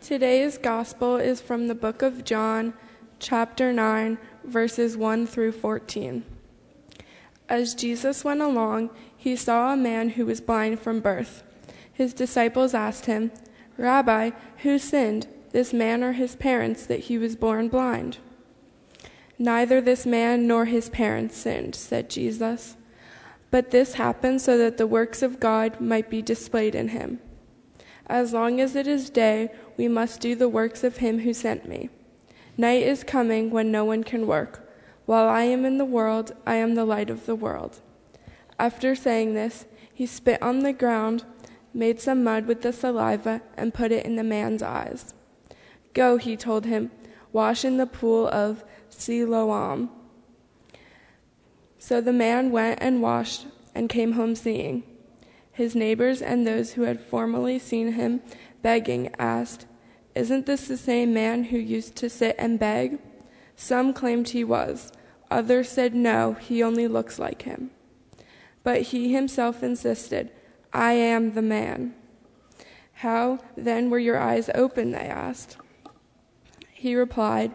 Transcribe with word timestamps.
Today's 0.00 0.56
gospel 0.56 1.16
is 1.16 1.42
from 1.42 1.68
the 1.68 1.74
book 1.74 2.00
of 2.00 2.24
John, 2.24 2.72
chapter 3.18 3.70
9, 3.70 4.16
verses 4.44 4.96
1 4.96 5.26
through 5.26 5.52
14. 5.52 6.24
As 7.50 7.74
Jesus 7.74 8.24
went 8.24 8.40
along, 8.40 8.88
he 9.14 9.36
saw 9.36 9.72
a 9.72 9.76
man 9.76 10.10
who 10.10 10.24
was 10.24 10.40
blind 10.40 10.80
from 10.80 11.00
birth. 11.00 11.42
His 11.92 12.14
disciples 12.14 12.72
asked 12.72 13.04
him, 13.04 13.30
Rabbi, 13.76 14.30
who 14.62 14.78
sinned, 14.78 15.28
this 15.52 15.74
man 15.74 16.02
or 16.02 16.12
his 16.12 16.34
parents, 16.34 16.86
that 16.86 17.00
he 17.00 17.18
was 17.18 17.36
born 17.36 17.68
blind? 17.68 18.16
Neither 19.38 19.82
this 19.82 20.06
man 20.06 20.46
nor 20.46 20.64
his 20.64 20.88
parents 20.88 21.36
sinned, 21.36 21.74
said 21.74 22.08
Jesus. 22.08 22.74
But 23.50 23.70
this 23.70 23.94
happened 23.94 24.40
so 24.40 24.56
that 24.56 24.78
the 24.78 24.86
works 24.86 25.20
of 25.20 25.40
God 25.40 25.78
might 25.78 26.08
be 26.08 26.22
displayed 26.22 26.74
in 26.74 26.88
him. 26.88 27.20
As 28.10 28.32
long 28.32 28.60
as 28.60 28.74
it 28.74 28.88
is 28.88 29.08
day, 29.08 29.50
we 29.80 29.88
must 29.88 30.20
do 30.20 30.34
the 30.34 30.46
works 30.46 30.84
of 30.84 30.98
him 30.98 31.20
who 31.20 31.32
sent 31.32 31.66
me. 31.66 31.88
Night 32.58 32.82
is 32.82 33.02
coming 33.02 33.50
when 33.50 33.72
no 33.72 33.82
one 33.82 34.04
can 34.04 34.26
work. 34.26 34.70
While 35.06 35.26
I 35.26 35.44
am 35.44 35.64
in 35.64 35.78
the 35.78 35.86
world, 35.86 36.32
I 36.46 36.56
am 36.56 36.74
the 36.74 36.84
light 36.84 37.08
of 37.08 37.24
the 37.24 37.34
world. 37.34 37.80
After 38.58 38.94
saying 38.94 39.32
this, 39.32 39.64
he 39.94 40.04
spit 40.04 40.42
on 40.42 40.58
the 40.58 40.74
ground, 40.74 41.24
made 41.72 41.98
some 41.98 42.22
mud 42.22 42.44
with 42.46 42.60
the 42.60 42.74
saliva, 42.74 43.40
and 43.56 43.72
put 43.72 43.90
it 43.90 44.04
in 44.04 44.16
the 44.16 44.22
man's 44.22 44.62
eyes. 44.62 45.14
Go, 45.94 46.18
he 46.18 46.36
told 46.36 46.66
him, 46.66 46.90
wash 47.32 47.64
in 47.64 47.78
the 47.78 47.86
pool 47.86 48.28
of 48.28 48.62
Siloam. 48.90 49.88
So 51.78 52.02
the 52.02 52.12
man 52.12 52.50
went 52.50 52.82
and 52.82 53.00
washed 53.00 53.46
and 53.74 53.88
came 53.88 54.12
home 54.12 54.34
seeing. 54.34 54.82
His 55.52 55.74
neighbors 55.74 56.20
and 56.20 56.46
those 56.46 56.72
who 56.72 56.82
had 56.82 57.00
formerly 57.00 57.58
seen 57.58 57.92
him 57.92 58.20
begging 58.60 59.10
asked, 59.18 59.64
Isn't 60.14 60.46
this 60.46 60.66
the 60.66 60.76
same 60.76 61.14
man 61.14 61.44
who 61.44 61.58
used 61.58 61.96
to 61.96 62.10
sit 62.10 62.34
and 62.38 62.58
beg? 62.58 62.98
Some 63.54 63.92
claimed 63.92 64.30
he 64.30 64.42
was. 64.42 64.92
Others 65.30 65.68
said, 65.68 65.94
No, 65.94 66.32
he 66.34 66.62
only 66.62 66.88
looks 66.88 67.18
like 67.18 67.42
him. 67.42 67.70
But 68.64 68.82
he 68.82 69.12
himself 69.12 69.62
insisted, 69.62 70.30
I 70.72 70.92
am 70.92 71.34
the 71.34 71.42
man. 71.42 71.94
How 72.94 73.38
then 73.56 73.88
were 73.90 73.98
your 73.98 74.18
eyes 74.18 74.50
open? 74.54 74.90
They 74.90 74.98
asked. 74.98 75.56
He 76.70 76.94
replied, 76.94 77.54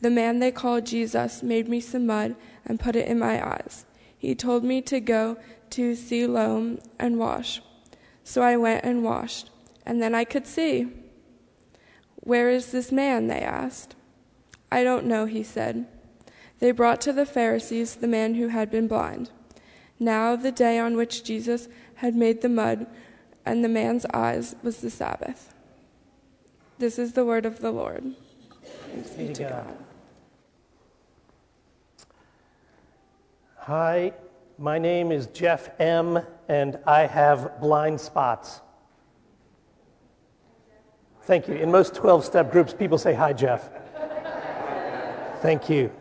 The 0.00 0.10
man 0.10 0.38
they 0.38 0.52
called 0.52 0.86
Jesus 0.86 1.42
made 1.42 1.68
me 1.68 1.80
some 1.80 2.06
mud 2.06 2.36
and 2.64 2.78
put 2.78 2.96
it 2.96 3.08
in 3.08 3.18
my 3.18 3.44
eyes. 3.44 3.86
He 4.16 4.34
told 4.34 4.64
me 4.64 4.82
to 4.82 5.00
go 5.00 5.38
to 5.70 5.94
Siloam 5.94 6.78
and 6.98 7.18
wash. 7.18 7.62
So 8.24 8.42
I 8.42 8.56
went 8.56 8.84
and 8.84 9.02
washed, 9.02 9.50
and 9.86 10.02
then 10.02 10.14
I 10.14 10.24
could 10.24 10.46
see. 10.46 10.88
Where 12.28 12.50
is 12.50 12.72
this 12.72 12.92
man? 12.92 13.28
They 13.28 13.40
asked. 13.40 13.96
I 14.70 14.84
don't 14.84 15.06
know, 15.06 15.24
he 15.24 15.42
said. 15.42 15.86
They 16.58 16.72
brought 16.72 17.00
to 17.00 17.12
the 17.14 17.24
Pharisees 17.24 17.94
the 17.94 18.06
man 18.06 18.34
who 18.34 18.48
had 18.48 18.70
been 18.70 18.86
blind. 18.86 19.30
Now, 19.98 20.36
the 20.36 20.52
day 20.52 20.78
on 20.78 20.94
which 20.94 21.24
Jesus 21.24 21.68
had 21.94 22.14
made 22.14 22.42
the 22.42 22.50
mud 22.50 22.86
and 23.46 23.64
the 23.64 23.68
man's 23.70 24.04
eyes 24.12 24.54
was 24.62 24.82
the 24.82 24.90
Sabbath. 24.90 25.54
This 26.78 26.98
is 26.98 27.14
the 27.14 27.24
word 27.24 27.46
of 27.46 27.60
the 27.60 27.70
Lord. 27.70 28.12
Thanks 28.92 29.10
be 29.12 29.32
to 29.32 29.44
God. 29.44 29.78
Hi, 33.56 34.12
my 34.58 34.76
name 34.78 35.12
is 35.12 35.28
Jeff 35.28 35.70
M., 35.80 36.20
and 36.46 36.78
I 36.86 37.06
have 37.06 37.58
blind 37.58 37.98
spots. 38.02 38.60
Thank 41.28 41.46
you. 41.46 41.56
In 41.56 41.70
most 41.70 41.94
12 41.94 42.24
step 42.24 42.50
groups, 42.50 42.72
people 42.72 42.96
say, 42.96 43.12
Hi, 43.12 43.34
Jeff. 43.34 43.68
Thank 45.42 45.68
you. 45.68 45.92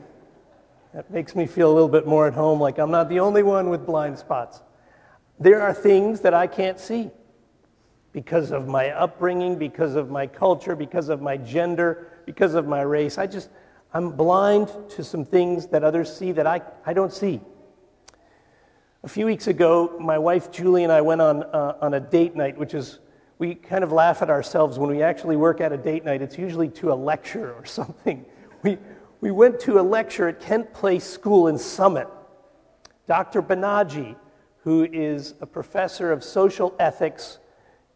That 0.94 1.12
makes 1.12 1.36
me 1.36 1.46
feel 1.46 1.70
a 1.70 1.74
little 1.74 1.90
bit 1.90 2.08
more 2.08 2.28
at 2.28 2.34
home, 2.34 2.62
like 2.62 2.78
I'm 2.78 2.92
not 2.92 3.10
the 3.10 3.20
only 3.20 3.44
one 3.44 3.70
with 3.70 3.86
blind 3.86 4.18
spots. 4.18 4.62
There 5.38 5.62
are 5.62 5.74
things 5.74 6.22
that 6.22 6.34
I 6.34 6.48
can't 6.48 6.80
see 6.80 7.10
because 8.14 8.52
of 8.52 8.70
my 8.70 8.92
upbringing, 8.92 9.58
because 9.58 9.96
of 9.96 10.10
my 10.10 10.28
culture, 10.28 10.78
because 10.78 11.10
of 11.10 11.22
my 11.22 11.36
gender, 11.36 12.08
because 12.26 12.54
of 12.54 12.66
my 12.66 12.84
race. 12.84 13.18
I 13.18 13.28
just, 13.28 13.50
I'm 13.94 14.12
blind 14.12 14.70
to 14.92 15.04
some 15.04 15.26
things 15.26 15.68
that 15.68 15.84
others 15.84 16.16
see 16.16 16.32
that 16.32 16.48
I, 16.48 16.62
I 16.86 16.94
don't 16.94 17.12
see. 17.12 17.42
A 19.04 19.10
few 19.10 19.26
weeks 19.26 19.48
ago, 19.48 19.98
my 20.00 20.18
wife 20.18 20.54
Julie 20.54 20.86
and 20.86 20.92
I 20.94 21.02
went 21.02 21.20
on, 21.20 21.44
uh, 21.44 21.78
on 21.82 21.96
a 21.96 22.00
date 22.00 22.34
night, 22.34 22.58
which 22.58 22.74
is, 22.74 23.00
we 23.40 23.54
kind 23.56 23.84
of 23.84 23.92
laugh 23.92 24.22
at 24.22 24.30
ourselves 24.30 24.80
when 24.80 24.90
we 24.90 25.04
actually 25.04 25.36
work 25.36 25.62
at 25.62 25.72
a 25.72 25.78
date 25.78 26.04
night. 26.04 26.22
It's 26.22 26.38
usually 26.38 26.70
to 26.70 26.92
a 26.92 26.96
lecture 26.96 27.54
or 27.54 27.66
something. 27.80 28.26
We, 28.64 28.78
we 29.22 29.32
went 29.32 29.60
to 29.62 29.80
a 29.80 29.84
lecture 29.84 30.28
at 30.28 30.40
Kent 30.40 30.74
Place 30.74 31.04
School 31.04 31.48
in 31.48 31.58
Summit. 31.58 32.08
Dr. 33.08 33.42
Banaji, 33.42 34.16
who 34.64 34.84
is 34.92 35.36
a 35.40 35.46
professor 35.46 36.12
of 36.12 36.24
social 36.24 36.76
ethics 36.80 37.38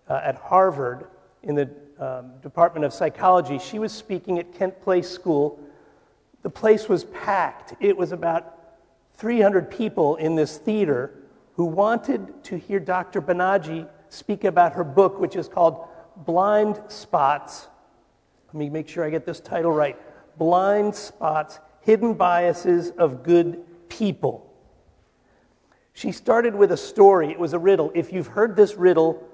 uh, 0.07 0.22
at 0.24 0.35
Harvard 0.35 1.07
in 1.44 1.56
the 1.56 1.69
um, 2.00 2.31
Department 2.41 2.85
of 2.85 2.94
Psychology, 2.94 3.59
she 3.59 3.80
was 3.80 3.91
speaking 3.91 4.40
at 4.40 4.53
Kent 4.53 4.81
Place 4.81 5.09
School. 5.09 5.59
The 6.44 6.50
place 6.50 6.88
was 6.88 7.03
packed. 7.06 7.74
It 7.80 7.97
was 7.97 8.12
about 8.12 8.57
300 9.16 9.69
people 9.69 10.16
in 10.16 10.35
this 10.35 10.57
theater 10.57 11.12
who 11.56 11.66
wanted 11.66 12.44
to 12.46 12.57
hear 12.57 12.80
Dr. 12.80 13.22
Banaji 13.22 13.88
speak 14.12 14.44
about 14.44 14.74
her 14.74 14.84
book, 14.84 15.20
which 15.20 15.36
is 15.36 15.48
called 15.48 15.88
Blind 16.18 16.80
Spots. 16.90 17.68
Let 18.48 18.56
me 18.56 18.70
make 18.70 18.88
sure 18.88 19.06
I 19.06 19.10
get 19.10 19.26
this 19.26 19.40
title 19.40 19.72
right 19.72 19.98
Blind 20.38 20.94
Spots 20.94 21.60
Hidden 21.82 22.16
Biases 22.16 22.92
of 22.92 23.24
Good 23.24 23.64
People. 23.90 24.48
She 25.94 26.12
started 26.12 26.56
with 26.56 26.72
a 26.72 26.78
story. 26.78 27.32
It 27.32 27.40
was 27.40 27.54
a 27.54 27.60
riddle. 27.60 27.92
If 27.94 28.14
you've 28.14 28.28
heard 28.28 28.56
this 28.56 28.76
riddle, 28.76 29.28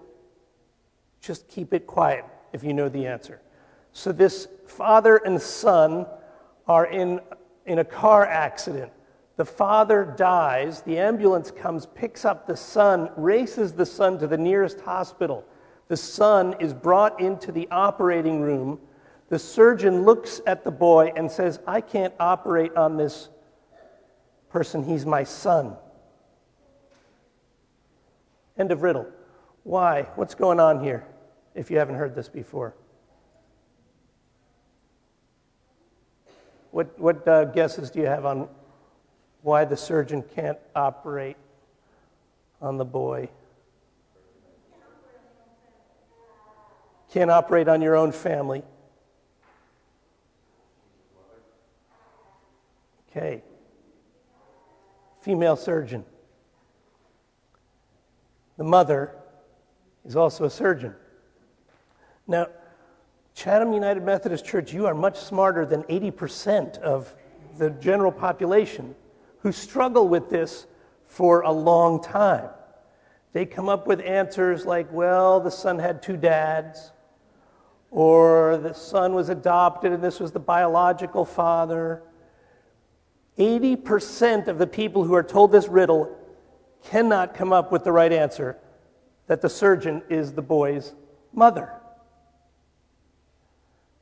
just 1.22 1.48
keep 1.48 1.74
it 1.74 1.88
quiet 1.88 2.26
if 2.54 2.64
you 2.64 2.74
know 2.74 2.90
the 2.90 3.06
answer. 3.08 3.42
So, 3.94 4.12
this 4.12 4.48
father 4.68 5.18
and 5.18 5.42
son 5.42 6.06
are 6.68 6.86
in, 6.86 7.20
in 7.66 7.80
a 7.80 7.86
car 7.86 8.26
accident. 8.26 8.92
The 9.38 9.46
father 9.46 10.03
dies, 10.03 10.81
the 10.81 10.98
ambulance 10.98 11.52
comes, 11.52 11.86
picks 11.86 12.25
up 12.25 12.48
the 12.48 12.58
son, 12.58 13.12
races 13.16 13.72
the 13.72 13.86
son 13.86 14.18
to 14.18 14.28
the 14.28 14.38
nearest 14.38 14.81
hospital. 14.81 15.46
The 15.90 15.98
son 15.98 16.56
is 16.59 16.74
brought 16.74 17.22
into 17.22 17.52
the 17.52 17.68
operating 17.70 18.42
room. 18.42 18.80
The 19.30 19.38
surgeon 19.38 20.03
looks 20.03 20.42
at 20.47 20.64
the 20.64 20.72
boy 20.72 21.14
and 21.16 21.31
says, 21.31 21.59
I 21.68 21.81
can't 21.81 22.16
operate 22.20 22.76
on 22.76 22.97
this 22.97 23.30
person, 24.50 24.84
he's 24.84 25.06
my 25.06 25.24
son. 25.24 25.76
End 28.58 28.72
of 28.72 28.81
riddle. 28.81 29.06
Why? 29.64 30.03
What's 30.16 30.34
going 30.34 30.59
on 30.59 30.84
here 30.84 31.06
if 31.53 31.70
you 31.70 31.78
haven't 31.78 31.96
heard 31.96 32.16
this 32.16 32.28
before? 32.28 32.74
What, 36.72 36.97
what 37.00 37.28
uh, 37.28 37.46
guesses 37.46 37.92
do 37.92 38.00
you 38.00 38.08
have 38.08 38.26
on 38.26 38.50
why 39.47 39.63
the 39.63 39.78
surgeon 39.78 40.22
can't 40.35 40.58
operate 40.75 41.38
on 42.62 42.75
the 42.75 42.84
boy. 42.84 43.30
Can't 47.13 47.31
operate 47.31 47.69
on 47.69 47.81
your 47.81 47.96
own 47.96 48.12
family. 48.12 48.62
Okay. 53.09 53.41
Female 55.22 55.56
surgeon. 55.56 56.03
The 58.58 58.66
mother 58.66 59.16
is 60.03 60.18
also 60.18 60.44
a 60.44 60.50
surgeon. 60.50 60.94
Now, 62.28 62.47
Chatham 63.34 63.72
United 63.72 64.03
Methodist 64.03 64.44
Church, 64.44 64.73
you 64.73 64.88
are 64.88 64.94
much 64.94 65.17
smarter 65.17 65.66
than 65.66 65.84
80% 65.84 66.79
of 66.79 67.16
the 67.58 67.70
general 67.70 68.11
population 68.11 68.94
who 69.39 69.51
struggle 69.51 70.07
with 70.07 70.29
this 70.29 70.67
for 71.05 71.41
a 71.41 71.51
long 71.51 72.01
time. 72.01 72.49
They 73.34 73.45
come 73.45 73.69
up 73.69 73.87
with 73.87 74.01
answers 74.01 74.66
like, 74.66 74.91
well, 74.91 75.39
the 75.39 75.51
son 75.51 75.79
had 75.79 76.01
two 76.01 76.17
dads, 76.17 76.91
or 77.91 78.57
the 78.57 78.73
son 78.73 79.13
was 79.13 79.29
adopted 79.29 79.91
and 79.91 80.03
this 80.03 80.19
was 80.19 80.31
the 80.31 80.39
biological 80.39 81.25
father. 81.25 82.03
80% 83.37 84.47
of 84.47 84.57
the 84.57 84.67
people 84.67 85.03
who 85.03 85.13
are 85.13 85.23
told 85.23 85.51
this 85.51 85.67
riddle 85.67 86.17
cannot 86.84 87.34
come 87.34 87.53
up 87.53 87.72
with 87.72 87.84
the 87.84 87.91
right 87.91 88.11
answer 88.11 88.57
that 89.28 89.41
the 89.41 89.49
surgeon 89.49 90.01
is 90.09 90.34
the 90.34 90.41
boy's 90.41 90.95
mother. 91.34 91.72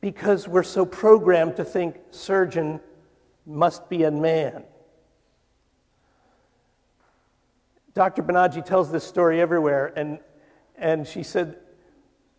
Because 0.01 0.47
we're 0.47 0.63
so 0.63 0.85
programmed 0.85 1.55
to 1.57 1.65
think 1.65 1.97
surgeon 2.11 2.79
must 3.45 3.89
be 3.89 4.03
a 4.03 4.11
man. 4.11 4.63
Dr. 7.95 8.21
Banaji 8.23 8.63
tells 8.63 8.91
this 8.91 9.05
story 9.05 9.39
everywhere, 9.39 9.93
and, 9.95 10.19
and 10.77 11.07
she 11.07 11.23
said 11.23 11.57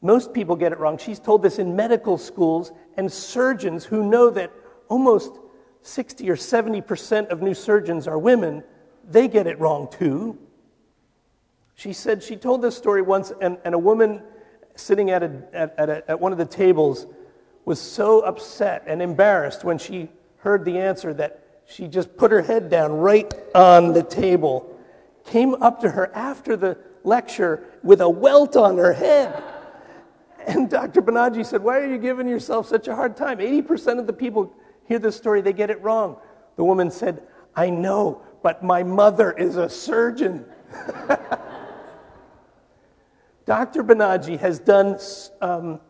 Most 0.02 0.34
people 0.34 0.54
get 0.54 0.70
it 0.70 0.78
wrong. 0.78 0.98
She's 0.98 1.18
told 1.18 1.42
this 1.42 1.58
in 1.58 1.74
medical 1.74 2.18
schools 2.18 2.72
and 2.98 3.10
surgeons 3.10 3.84
who 3.84 4.08
know 4.08 4.28
that 4.30 4.52
almost 4.88 5.32
60 5.80 6.28
or 6.28 6.36
70% 6.36 7.28
of 7.28 7.40
new 7.40 7.54
surgeons 7.54 8.06
are 8.06 8.18
women, 8.18 8.62
they 9.08 9.28
get 9.28 9.46
it 9.46 9.58
wrong 9.58 9.88
too. 9.90 10.38
She 11.74 11.92
said 11.92 12.22
she 12.22 12.36
told 12.36 12.60
this 12.60 12.76
story 12.76 13.00
once, 13.00 13.32
and, 13.40 13.56
and 13.64 13.74
a 13.74 13.78
woman 13.78 14.22
sitting 14.74 15.10
at, 15.10 15.22
a, 15.22 15.42
at, 15.54 15.74
at, 15.78 15.88
a, 15.88 16.10
at 16.10 16.20
one 16.20 16.32
of 16.32 16.38
the 16.38 16.46
tables 16.46 17.06
was 17.64 17.80
so 17.80 18.20
upset 18.20 18.84
and 18.86 19.00
embarrassed 19.00 19.64
when 19.64 19.78
she 19.78 20.10
heard 20.38 20.64
the 20.66 20.78
answer 20.78 21.14
that 21.14 21.62
she 21.66 21.88
just 21.88 22.14
put 22.16 22.30
her 22.30 22.42
head 22.42 22.68
down 22.68 22.92
right 22.92 23.32
on 23.54 23.92
the 23.92 24.02
table, 24.02 24.75
came 25.26 25.54
up 25.62 25.80
to 25.80 25.90
her 25.90 26.14
after 26.14 26.56
the 26.56 26.78
lecture 27.04 27.64
with 27.82 28.00
a 28.00 28.08
welt 28.08 28.56
on 28.56 28.78
her 28.78 28.92
head. 28.92 29.42
And 30.46 30.70
Dr. 30.70 31.02
Banaji 31.02 31.44
said, 31.44 31.62
Why 31.62 31.78
are 31.80 31.90
you 31.90 31.98
giving 31.98 32.28
yourself 32.28 32.68
such 32.68 32.88
a 32.88 32.94
hard 32.94 33.16
time? 33.16 33.38
80% 33.38 33.98
of 33.98 34.06
the 34.06 34.12
people 34.12 34.54
hear 34.84 34.98
this 34.98 35.16
story, 35.16 35.40
they 35.40 35.52
get 35.52 35.70
it 35.70 35.82
wrong. 35.82 36.16
The 36.56 36.64
woman 36.64 36.90
said, 36.90 37.22
I 37.54 37.70
know, 37.70 38.22
but 38.42 38.62
my 38.62 38.82
mother 38.82 39.32
is 39.32 39.56
a 39.56 39.68
surgeon. 39.68 40.44
Dr. 43.46 43.84
Banaji 43.84 44.38
has 44.38 44.58
done 44.58 44.98
um, 45.40 45.80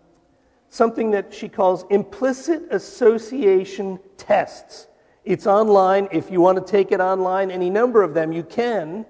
something 0.68 1.10
that 1.10 1.32
she 1.32 1.48
calls 1.48 1.84
implicit 1.90 2.64
association 2.70 3.98
tests. 4.16 4.86
It's 5.24 5.46
online. 5.46 6.08
If 6.12 6.30
you 6.30 6.40
want 6.40 6.64
to 6.64 6.70
take 6.70 6.92
it 6.92 7.00
online, 7.00 7.50
any 7.50 7.68
number 7.68 8.02
of 8.02 8.14
them, 8.14 8.32
you 8.32 8.42
can. 8.42 9.04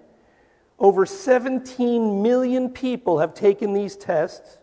Over 0.78 1.06
17 1.06 2.22
million 2.22 2.70
people 2.70 3.18
have 3.18 3.32
taken 3.32 3.72
these 3.72 3.96
tests 3.96 4.58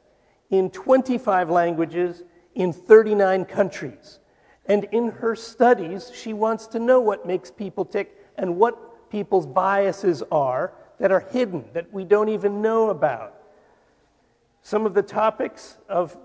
in 0.49 0.69
25 0.69 1.49
languages 1.49 2.23
in 2.53 2.71
39 2.71 3.45
countries. 3.45 4.19
And 4.65 4.85
in 4.91 5.09
her 5.09 5.35
studies, 5.35 6.11
she 6.13 6.33
wants 6.33 6.67
to 6.67 6.79
know 6.79 7.01
what 7.01 7.25
makes 7.25 7.49
people 7.49 7.83
tick 7.83 8.15
and 8.37 8.57
what 8.57 9.09
people's 9.09 9.45
biases 9.47 10.23
are 10.31 10.73
that 10.99 11.11
are 11.11 11.21
hidden, 11.31 11.65
that 11.73 11.91
we 11.91 12.03
don't 12.05 12.29
even 12.29 12.61
know 12.61 12.89
about. 12.89 13.33
Some 14.61 14.85
of 14.85 14.93
the 14.93 15.01
topics 15.01 15.77
of 15.89 16.15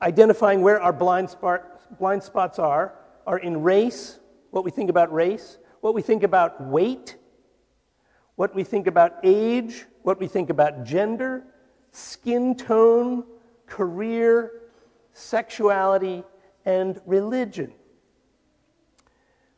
identifying 0.00 0.60
where 0.60 0.80
our 0.80 0.92
blind, 0.92 1.30
spot, 1.30 1.98
blind 1.98 2.22
spots 2.22 2.58
are 2.58 2.94
are 3.26 3.38
in 3.38 3.62
race, 3.62 4.18
what 4.50 4.64
we 4.64 4.70
think 4.70 4.90
about 4.90 5.12
race, 5.12 5.58
what 5.80 5.94
we 5.94 6.02
think 6.02 6.22
about 6.22 6.60
weight, 6.60 7.16
what 8.36 8.54
we 8.54 8.64
think 8.64 8.86
about 8.86 9.16
age, 9.22 9.84
what 10.02 10.18
we 10.18 10.26
think 10.26 10.50
about 10.50 10.84
gender, 10.84 11.44
skin 11.92 12.54
tone, 12.54 13.24
career, 13.66 14.62
sexuality, 15.12 16.24
and 16.64 17.00
religion. 17.06 17.72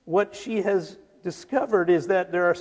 What 0.05 0.35
she 0.35 0.63
has 0.63 0.99
discovered 1.23 1.89
is 1.89 2.07
that 2.09 2.31
there 2.31 2.45
are 2.45 2.57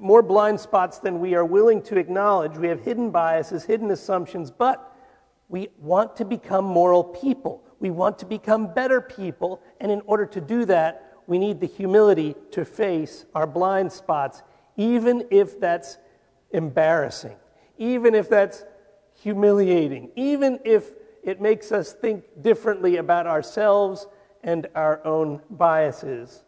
more 0.00 0.22
blind 0.22 0.58
spots 0.58 0.98
than 0.98 1.20
we 1.20 1.34
are 1.34 1.44
willing 1.44 1.80
to 1.82 1.96
acknowledge. 1.96 2.56
We 2.56 2.68
have 2.68 2.80
hidden 2.80 3.10
biases, 3.10 3.64
hidden 3.64 3.90
assumptions, 3.90 4.50
but 4.50 4.92
we 5.48 5.68
want 5.78 6.16
to 6.16 6.24
become 6.24 6.64
moral 6.64 7.04
people. 7.04 7.62
We 7.80 7.90
want 7.90 8.18
to 8.18 8.26
become 8.26 8.74
better 8.74 9.00
people, 9.00 9.62
and 9.80 9.92
in 9.92 10.02
order 10.06 10.26
to 10.26 10.40
do 10.40 10.64
that, 10.64 11.16
we 11.28 11.38
need 11.38 11.60
the 11.60 11.66
humility 11.66 12.34
to 12.50 12.64
face 12.64 13.24
our 13.34 13.46
blind 13.46 13.92
spots, 13.92 14.42
even 14.78 15.26
if 15.30 15.60
that's 15.60 15.98
embarrassing, 16.52 17.36
even 17.76 18.14
if 18.14 18.30
that's 18.30 18.64
humiliating, 19.20 20.10
even 20.16 20.60
if 20.64 20.92
it 21.22 21.40
makes 21.42 21.72
us 21.72 21.92
think 21.92 22.24
differently 22.40 22.96
about 22.96 23.26
ourselves 23.26 24.06
and 24.44 24.68
our 24.74 25.04
own 25.04 25.42
biases. 25.50 26.44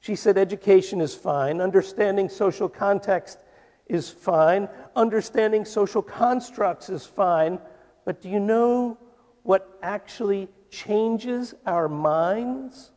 She 0.00 0.14
said 0.14 0.38
education 0.38 1.00
is 1.00 1.14
fine, 1.14 1.60
understanding 1.60 2.28
social 2.28 2.68
context 2.68 3.40
is 3.88 4.08
fine, 4.08 4.68
understanding 4.94 5.64
social 5.64 6.00
constructs 6.00 6.88
is 6.88 7.04
fine, 7.04 7.58
but 8.04 8.22
do 8.22 8.28
you 8.28 8.38
know 8.38 8.96
what 9.42 9.78
actually 9.82 10.48
changes 10.70 11.54
our 11.66 11.88
minds? 11.88 12.92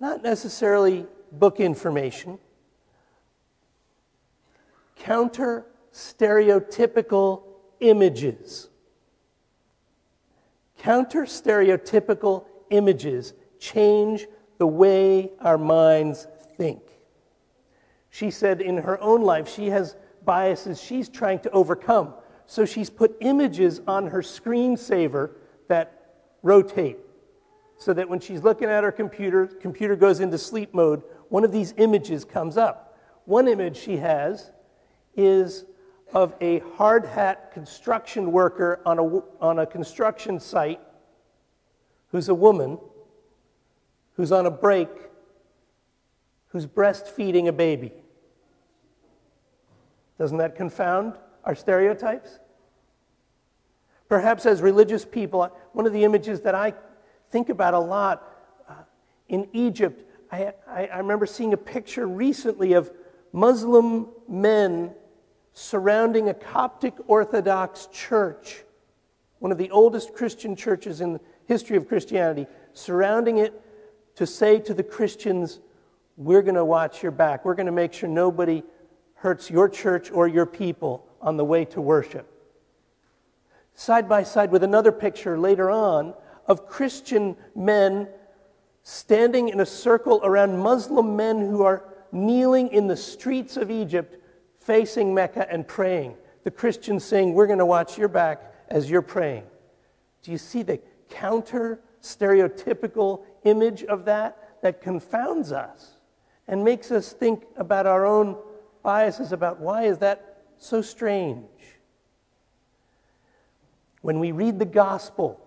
Not 0.00 0.22
necessarily 0.22 1.06
book 1.30 1.60
information, 1.60 2.38
counter 5.02 5.66
stereotypical 5.92 7.42
images. 7.80 8.68
Counter 10.78 11.22
stereotypical 11.22 12.44
images 12.70 13.34
change 13.58 14.26
the 14.58 14.66
way 14.66 15.30
our 15.40 15.58
minds 15.58 16.28
think. 16.56 16.80
She 18.10 18.30
said 18.30 18.60
in 18.60 18.78
her 18.78 19.00
own 19.00 19.22
life, 19.22 19.48
she 19.48 19.70
has 19.70 19.96
biases 20.24 20.80
she's 20.80 21.08
trying 21.08 21.40
to 21.40 21.50
overcome. 21.50 22.14
So 22.46 22.64
she's 22.64 22.90
put 22.90 23.16
images 23.20 23.80
on 23.88 24.06
her 24.08 24.22
screensaver 24.22 25.30
that 25.68 26.14
rotate 26.42 26.98
so 27.76 27.92
that 27.92 28.08
when 28.08 28.20
she's 28.20 28.42
looking 28.42 28.68
at 28.68 28.84
her 28.84 28.92
computer, 28.92 29.46
computer 29.46 29.96
goes 29.96 30.20
into 30.20 30.38
sleep 30.38 30.72
mode, 30.72 31.02
one 31.28 31.42
of 31.42 31.50
these 31.50 31.74
images 31.76 32.24
comes 32.24 32.56
up. 32.56 32.96
One 33.24 33.48
image 33.48 33.76
she 33.76 33.96
has 33.96 34.52
is 35.16 35.64
of 36.12 36.34
a 36.40 36.60
hard 36.76 37.06
hat 37.06 37.52
construction 37.52 38.32
worker 38.32 38.80
on 38.84 38.98
a, 38.98 39.22
on 39.42 39.58
a 39.60 39.66
construction 39.66 40.38
site 40.38 40.80
who's 42.08 42.28
a 42.28 42.34
woman 42.34 42.78
who's 44.16 44.32
on 44.32 44.46
a 44.46 44.50
break 44.50 44.88
who's 46.48 46.66
breastfeeding 46.66 47.48
a 47.48 47.52
baby. 47.52 47.92
Doesn't 50.18 50.36
that 50.36 50.54
confound 50.54 51.14
our 51.44 51.54
stereotypes? 51.54 52.38
Perhaps 54.08 54.44
as 54.44 54.60
religious 54.60 55.06
people, 55.06 55.50
one 55.72 55.86
of 55.86 55.94
the 55.94 56.04
images 56.04 56.42
that 56.42 56.54
I 56.54 56.74
think 57.30 57.48
about 57.48 57.72
a 57.72 57.78
lot 57.78 58.22
uh, 58.68 58.74
in 59.30 59.48
Egypt, 59.54 60.04
I, 60.30 60.52
I, 60.68 60.86
I 60.86 60.98
remember 60.98 61.24
seeing 61.24 61.54
a 61.54 61.56
picture 61.56 62.06
recently 62.06 62.74
of 62.74 62.90
Muslim 63.32 64.08
men 64.28 64.94
surrounding 65.52 66.28
a 66.28 66.34
Coptic 66.34 66.94
Orthodox 67.06 67.88
church, 67.92 68.64
one 69.38 69.52
of 69.52 69.58
the 69.58 69.70
oldest 69.70 70.14
Christian 70.14 70.56
churches 70.56 71.00
in 71.00 71.14
the 71.14 71.20
history 71.46 71.76
of 71.76 71.88
Christianity, 71.88 72.46
surrounding 72.72 73.38
it 73.38 73.60
to 74.16 74.26
say 74.26 74.58
to 74.60 74.74
the 74.74 74.82
Christians, 74.82 75.60
We're 76.16 76.42
going 76.42 76.54
to 76.54 76.64
watch 76.64 77.02
your 77.02 77.12
back. 77.12 77.44
We're 77.44 77.54
going 77.54 77.66
to 77.66 77.72
make 77.72 77.92
sure 77.92 78.08
nobody 78.08 78.62
hurts 79.14 79.50
your 79.50 79.68
church 79.68 80.10
or 80.10 80.26
your 80.26 80.46
people 80.46 81.06
on 81.20 81.36
the 81.36 81.44
way 81.44 81.64
to 81.66 81.80
worship. 81.80 82.28
Side 83.74 84.08
by 84.08 84.22
side 84.22 84.50
with 84.50 84.64
another 84.64 84.92
picture 84.92 85.38
later 85.38 85.70
on 85.70 86.14
of 86.46 86.66
Christian 86.66 87.36
men 87.54 88.08
standing 88.82 89.48
in 89.48 89.60
a 89.60 89.66
circle 89.66 90.20
around 90.24 90.58
Muslim 90.58 91.16
men 91.16 91.40
who 91.40 91.62
are 91.62 91.84
kneeling 92.10 92.68
in 92.68 92.86
the 92.86 92.96
streets 92.96 93.56
of 93.56 93.70
Egypt 93.70 94.21
facing 94.64 95.14
Mecca 95.14 95.50
and 95.50 95.66
praying. 95.66 96.16
The 96.44 96.50
Christians 96.50 97.04
saying, 97.04 97.34
We're 97.34 97.46
going 97.46 97.58
to 97.58 97.66
watch 97.66 97.98
your 97.98 98.08
back 98.08 98.54
as 98.68 98.90
you're 98.90 99.02
praying. 99.02 99.44
Do 100.22 100.30
you 100.30 100.38
see 100.38 100.62
the 100.62 100.80
counter 101.10 101.80
stereotypical 102.00 103.24
image 103.44 103.84
of 103.84 104.04
that 104.06 104.60
that 104.62 104.80
confounds 104.80 105.52
us 105.52 105.96
and 106.48 106.64
makes 106.64 106.90
us 106.90 107.12
think 107.12 107.44
about 107.56 107.86
our 107.86 108.06
own 108.06 108.36
biases 108.82 109.32
about 109.32 109.60
why 109.60 109.84
is 109.84 109.98
that 109.98 110.42
so 110.58 110.82
strange? 110.82 111.46
When 114.00 114.18
we 114.18 114.32
read 114.32 114.58
the 114.58 114.64
gospel, 114.64 115.40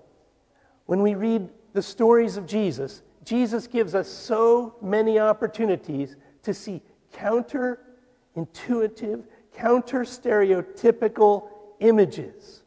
when 0.86 1.02
we 1.02 1.16
read 1.16 1.50
the 1.74 1.82
stories 1.82 2.38
of 2.38 2.46
Jesus, 2.46 3.02
Jesus 3.26 3.68
gives 3.68 3.96
us 3.96 4.08
so 4.08 4.76
many 4.82 5.20
opportunities 5.20 6.16
to 6.44 6.54
see 6.54 6.82
counter 7.12 7.80
intuitive, 8.36 9.26
counter 9.54 10.02
stereotypical 10.02 11.50
images. 11.80 12.62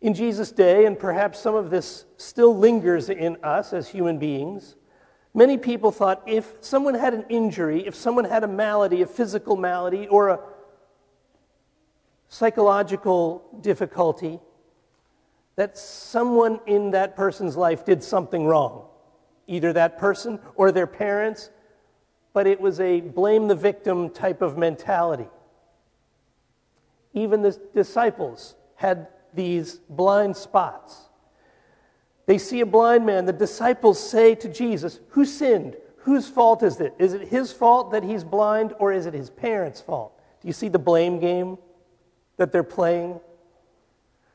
In 0.00 0.14
Jesus' 0.14 0.52
day, 0.52 0.86
and 0.86 0.98
perhaps 0.98 1.38
some 1.38 1.54
of 1.54 1.70
this 1.70 2.04
still 2.16 2.56
lingers 2.56 3.08
in 3.08 3.36
us 3.42 3.72
as 3.72 3.88
human 3.88 4.18
beings, 4.18 4.76
many 5.34 5.56
people 5.58 5.90
thought 5.90 6.22
if 6.26 6.54
someone 6.60 6.94
had 6.94 7.14
an 7.14 7.24
injury, 7.28 7.86
if 7.86 7.94
someone 7.94 8.24
had 8.24 8.44
a 8.44 8.48
malady, 8.48 9.02
a 9.02 9.06
physical 9.06 9.56
malady, 9.56 10.06
or 10.08 10.28
a 10.28 10.40
psychological 12.28 13.44
difficulty, 13.60 14.38
that 15.56 15.78
someone 15.78 16.60
in 16.66 16.90
that 16.90 17.16
person's 17.16 17.56
life 17.56 17.84
did 17.84 18.02
something 18.02 18.46
wrong. 18.46 18.86
Either 19.46 19.72
that 19.72 19.96
person 19.98 20.38
or 20.54 20.70
their 20.70 20.86
parents 20.86 21.50
but 22.36 22.46
it 22.46 22.60
was 22.60 22.80
a 22.80 23.00
blame 23.00 23.48
the 23.48 23.54
victim 23.54 24.10
type 24.10 24.42
of 24.42 24.58
mentality. 24.58 25.26
Even 27.14 27.40
the 27.40 27.58
disciples 27.72 28.56
had 28.74 29.08
these 29.32 29.76
blind 29.88 30.36
spots. 30.36 31.06
They 32.26 32.36
see 32.36 32.60
a 32.60 32.66
blind 32.66 33.06
man. 33.06 33.24
The 33.24 33.32
disciples 33.32 33.98
say 33.98 34.34
to 34.34 34.50
Jesus, 34.50 35.00
Who 35.12 35.24
sinned? 35.24 35.76
Whose 36.00 36.28
fault 36.28 36.62
is 36.62 36.78
it? 36.78 36.94
Is 36.98 37.14
it 37.14 37.26
his 37.26 37.52
fault 37.52 37.90
that 37.92 38.04
he's 38.04 38.22
blind, 38.22 38.74
or 38.80 38.92
is 38.92 39.06
it 39.06 39.14
his 39.14 39.30
parents' 39.30 39.80
fault? 39.80 40.12
Do 40.42 40.46
you 40.46 40.52
see 40.52 40.68
the 40.68 40.78
blame 40.78 41.18
game 41.18 41.56
that 42.36 42.52
they're 42.52 42.62
playing? 42.62 43.18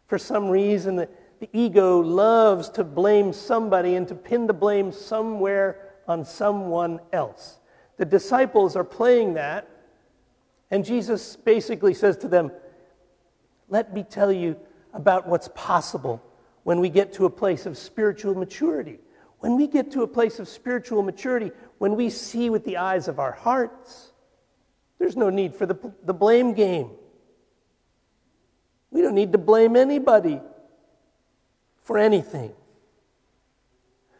For 0.08 0.18
some 0.18 0.50
reason, 0.50 0.96
the, 0.96 1.08
the 1.40 1.50
ego 1.54 2.00
loves 2.00 2.68
to 2.70 2.84
blame 2.84 3.32
somebody 3.32 3.94
and 3.94 4.08
to 4.08 4.16
pin 4.16 4.48
the 4.48 4.54
blame 4.54 4.92
somewhere 4.92 5.92
on 6.08 6.26
someone 6.26 7.00
else. 7.14 7.60
The 8.02 8.06
disciples 8.06 8.76
are 8.76 8.84
playing 8.84 9.36
that, 9.36 9.70
and 10.72 10.84
Jesus 10.84 11.36
basically 11.36 11.94
says 11.94 12.18
to 12.18 12.28
them, 12.28 12.52
Let 13.70 13.94
me 13.94 14.02
tell 14.02 14.32
you 14.32 14.58
about 14.92 15.28
what's 15.28 15.50
possible 15.54 16.20
when 16.64 16.80
we 16.80 16.90
get 16.90 17.14
to 17.14 17.26
a 17.26 17.30
place 17.30 17.68
of 17.68 17.78
spiritual 17.78 18.34
maturity. 18.34 18.98
When 19.38 19.56
we 19.56 19.68
get 19.68 19.92
to 19.92 20.02
a 20.02 20.08
place 20.08 20.40
of 20.40 20.48
spiritual 20.48 21.04
maturity, 21.04 21.52
when 21.78 21.96
we 21.96 22.10
see 22.10 22.50
with 22.50 22.66
the 22.66 22.78
eyes 22.78 23.08
of 23.08 23.20
our 23.20 23.34
hearts, 23.34 24.14
there's 24.98 25.16
no 25.16 25.30
need 25.30 25.54
for 25.54 25.68
the, 25.68 25.78
the 26.04 26.14
blame 26.16 26.56
game. 26.56 26.90
We 28.90 29.04
don't 29.04 29.14
need 29.14 29.32
to 29.34 29.38
blame 29.38 29.76
anybody 29.76 30.42
for 31.84 32.00
anything. 32.00 32.52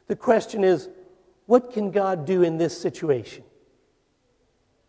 The 0.06 0.16
question 0.16 0.64
is, 0.64 0.88
what 1.48 1.74
can 1.74 1.90
God 1.90 2.28
do 2.28 2.44
in 2.44 2.60
this 2.60 2.80
situation? 2.80 3.44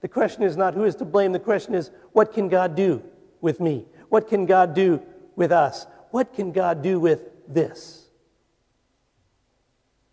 The 0.02 0.08
question 0.08 0.42
is 0.42 0.56
not 0.56 0.74
who 0.74 0.84
is 0.84 0.96
to 0.96 1.04
blame. 1.04 1.32
The 1.32 1.38
question 1.38 1.74
is, 1.74 1.90
what 2.12 2.34
can 2.34 2.48
God 2.48 2.74
do 2.74 3.02
with 3.40 3.60
me? 3.60 3.86
What 4.08 4.28
can 4.28 4.46
God 4.46 4.74
do 4.74 5.00
with 5.36 5.52
us? 5.52 5.86
What 6.10 6.34
can 6.34 6.52
God 6.52 6.82
do 6.82 7.00
with 7.00 7.20
this? 7.48 8.08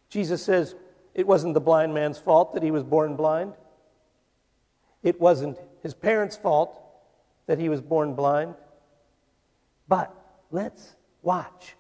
Jesus 0.10 0.44
says 0.44 0.76
it 1.14 1.28
wasn't 1.28 1.56
the 1.56 1.60
blind 1.60 1.94
man's 1.94 2.20
fault 2.20 2.54
that 2.54 2.64
he 2.64 2.72
was 2.72 2.84
born 2.84 3.16
blind. 3.16 3.54
It 5.04 5.20
wasn't 5.20 5.58
his 5.82 5.94
parents' 5.94 6.38
fault 6.38 6.80
that 7.48 7.60
he 7.60 7.68
was 7.68 7.82
born 7.82 8.14
blind. 8.14 8.54
But 9.88 10.14
let's 10.52 10.96
watch 11.24 11.76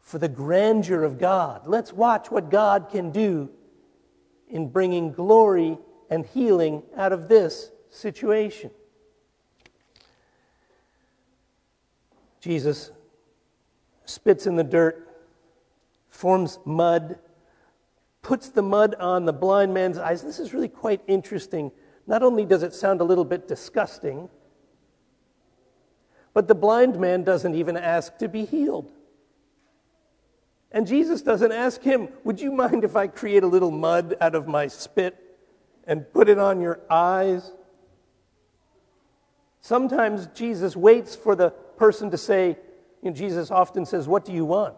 for 0.00 0.18
the 0.18 0.28
grandeur 0.28 1.04
of 1.04 1.18
God. 1.18 1.62
Let's 1.66 1.92
watch 1.92 2.30
what 2.30 2.50
God 2.50 2.88
can 2.90 3.10
do 3.10 3.50
in 4.48 4.68
bringing 4.68 5.12
glory 5.12 5.78
and 6.12 6.26
healing 6.26 6.82
out 6.94 7.10
of 7.10 7.26
this 7.26 7.70
situation. 7.88 8.70
Jesus 12.38 12.90
spits 14.04 14.46
in 14.46 14.56
the 14.56 14.62
dirt, 14.62 15.08
forms 16.10 16.58
mud, 16.66 17.18
puts 18.20 18.50
the 18.50 18.60
mud 18.60 18.94
on 18.96 19.24
the 19.24 19.32
blind 19.32 19.72
man's 19.72 19.96
eyes. 19.96 20.22
This 20.22 20.38
is 20.38 20.52
really 20.52 20.68
quite 20.68 21.00
interesting. 21.06 21.72
Not 22.06 22.22
only 22.22 22.44
does 22.44 22.62
it 22.62 22.74
sound 22.74 23.00
a 23.00 23.04
little 23.04 23.24
bit 23.24 23.48
disgusting, 23.48 24.28
but 26.34 26.46
the 26.46 26.54
blind 26.54 27.00
man 27.00 27.24
doesn't 27.24 27.54
even 27.54 27.78
ask 27.78 28.18
to 28.18 28.28
be 28.28 28.44
healed. 28.44 28.92
And 30.72 30.86
Jesus 30.86 31.22
doesn't 31.22 31.52
ask 31.52 31.80
him, 31.80 32.10
Would 32.24 32.38
you 32.38 32.52
mind 32.52 32.84
if 32.84 32.96
I 32.96 33.06
create 33.06 33.44
a 33.44 33.46
little 33.46 33.70
mud 33.70 34.14
out 34.20 34.34
of 34.34 34.46
my 34.46 34.66
spit 34.66 35.31
and 35.86 36.10
put 36.12 36.28
it 36.28 36.38
on 36.38 36.60
your 36.60 36.80
eyes? 36.90 37.52
Sometimes 39.60 40.26
Jesus 40.28 40.76
waits 40.76 41.14
for 41.14 41.36
the 41.36 41.50
person 41.50 42.10
to 42.10 42.18
say, 42.18 42.56
you 43.02 43.10
know, 43.10 43.16
Jesus 43.16 43.50
often 43.50 43.84
says, 43.84 44.06
What 44.06 44.24
do 44.24 44.32
you 44.32 44.44
want? 44.44 44.76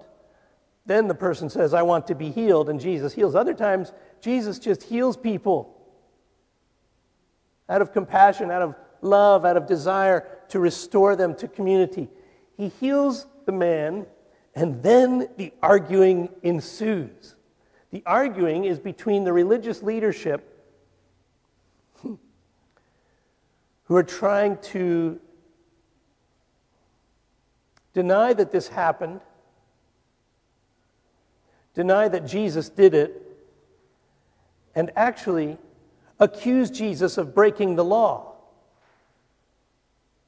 Then 0.86 1.08
the 1.08 1.14
person 1.14 1.48
says, 1.48 1.72
I 1.72 1.82
want 1.82 2.06
to 2.08 2.14
be 2.14 2.30
healed, 2.30 2.68
and 2.68 2.78
Jesus 2.78 3.12
heals. 3.14 3.34
Other 3.34 3.54
times, 3.54 3.92
Jesus 4.20 4.58
just 4.58 4.82
heals 4.82 5.16
people 5.16 5.74
out 7.68 7.80
of 7.80 7.92
compassion, 7.92 8.50
out 8.50 8.62
of 8.62 8.74
love, 9.00 9.44
out 9.44 9.56
of 9.56 9.66
desire 9.66 10.26
to 10.48 10.60
restore 10.60 11.16
them 11.16 11.34
to 11.36 11.48
community. 11.48 12.08
He 12.56 12.68
heals 12.68 13.26
the 13.46 13.52
man, 13.52 14.06
and 14.54 14.82
then 14.82 15.28
the 15.36 15.52
arguing 15.62 16.28
ensues. 16.42 17.34
The 17.90 18.02
arguing 18.04 18.64
is 18.64 18.78
between 18.78 19.24
the 19.24 19.32
religious 19.32 19.82
leadership 19.82 20.53
who 23.84 23.96
are 23.96 24.02
trying 24.02 24.58
to 24.58 25.20
deny 27.92 28.32
that 28.32 28.50
this 28.50 28.68
happened, 28.68 29.20
deny 31.74 32.08
that 32.08 32.26
Jesus 32.26 32.68
did 32.68 32.94
it, 32.94 33.20
and 34.74 34.90
actually 34.96 35.58
accuse 36.18 36.70
Jesus 36.70 37.18
of 37.18 37.34
breaking 37.34 37.76
the 37.76 37.84
law. 37.84 38.34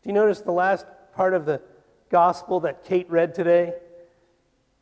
Do 0.03 0.11
you 0.11 0.15
notice 0.15 0.41
the 0.41 0.53
last 0.53 0.87
part 1.15 1.35
of 1.35 1.47
the 1.47 1.61
gospel 2.11 2.61
that 2.61 2.85
Kate 2.85 3.11
read 3.11 3.35
today? 3.35 3.75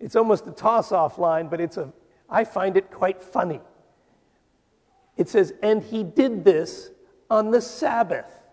It's 0.00 0.16
almost 0.16 0.46
a 0.46 0.50
toss 0.50 0.92
off 0.92 1.18
line, 1.18 1.48
but 1.48 1.60
it's 1.60 1.76
a, 1.76 1.92
I 2.28 2.44
find 2.44 2.76
it 2.76 2.90
quite 2.90 3.22
funny. 3.22 3.60
It 5.16 5.28
says, 5.28 5.54
And 5.62 5.82
he 5.82 6.02
did 6.02 6.44
this 6.44 6.90
on 7.30 7.50
the 7.50 7.60
Sabbath. 7.60 8.43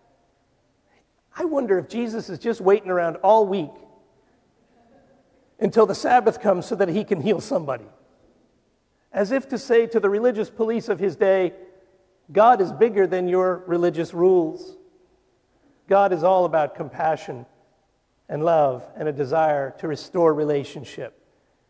I 1.35 1.45
wonder 1.45 1.77
if 1.77 1.87
Jesus 1.87 2.29
is 2.29 2.39
just 2.39 2.61
waiting 2.61 2.89
around 2.89 3.17
all 3.17 3.45
week 3.45 3.71
until 5.59 5.85
the 5.85 5.95
Sabbath 5.95 6.41
comes 6.41 6.65
so 6.65 6.75
that 6.75 6.89
he 6.89 7.03
can 7.03 7.21
heal 7.21 7.39
somebody. 7.39 7.85
As 9.13 9.31
if 9.31 9.47
to 9.49 9.57
say 9.57 9.87
to 9.87 9.99
the 9.99 10.09
religious 10.09 10.49
police 10.49 10.89
of 10.89 10.99
his 10.99 11.15
day, 11.15 11.53
God 12.31 12.61
is 12.61 12.71
bigger 12.71 13.07
than 13.07 13.27
your 13.27 13.63
religious 13.67 14.13
rules. 14.13 14.77
God 15.87 16.13
is 16.13 16.23
all 16.23 16.45
about 16.45 16.75
compassion 16.75 17.45
and 18.29 18.43
love 18.43 18.85
and 18.95 19.07
a 19.07 19.11
desire 19.11 19.75
to 19.79 19.87
restore 19.87 20.33
relationship. 20.33 21.17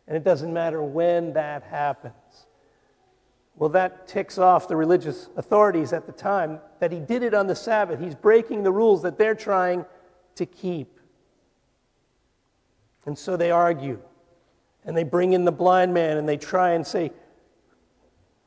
And 0.07 0.15
it 0.15 0.23
doesn't 0.23 0.53
matter 0.53 0.81
when 0.83 1.33
that 1.33 1.63
happens. 1.63 2.13
Well, 3.55 3.69
that 3.69 4.07
ticks 4.07 4.37
off 4.37 4.67
the 4.67 4.75
religious 4.75 5.29
authorities 5.35 5.93
at 5.93 6.05
the 6.05 6.11
time 6.11 6.59
that 6.79 6.91
he 6.91 6.99
did 6.99 7.21
it 7.21 7.33
on 7.33 7.47
the 7.47 7.55
Sabbath. 7.55 7.99
He's 7.99 8.15
breaking 8.15 8.63
the 8.63 8.71
rules 8.71 9.03
that 9.03 9.17
they're 9.17 9.35
trying 9.35 9.85
to 10.35 10.45
keep. 10.45 10.99
And 13.05 13.17
so 13.17 13.35
they 13.35 13.51
argue. 13.51 13.99
And 14.83 14.97
they 14.97 15.03
bring 15.03 15.33
in 15.33 15.45
the 15.45 15.51
blind 15.51 15.93
man 15.93 16.17
and 16.17 16.27
they 16.27 16.37
try 16.37 16.71
and 16.71 16.85
say, 16.85 17.11